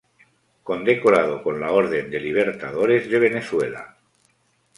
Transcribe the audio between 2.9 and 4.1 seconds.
de Venezuela.